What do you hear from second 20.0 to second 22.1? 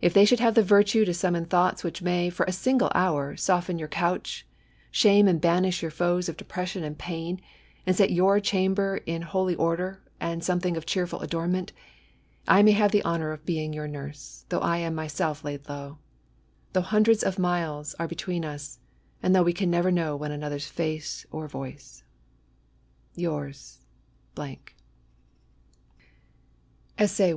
one another's face or voice.